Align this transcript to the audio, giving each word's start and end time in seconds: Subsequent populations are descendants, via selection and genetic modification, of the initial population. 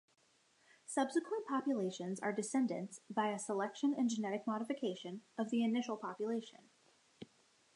Subsequent 0.87 1.45
populations 1.45 2.19
are 2.21 2.33
descendants, 2.33 3.01
via 3.11 3.37
selection 3.37 3.93
and 3.95 4.09
genetic 4.09 4.47
modification, 4.47 5.21
of 5.37 5.51
the 5.51 5.63
initial 5.63 5.95
population. 5.95 6.71